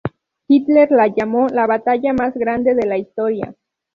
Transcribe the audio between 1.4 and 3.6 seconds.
la batalla más grande de la historia.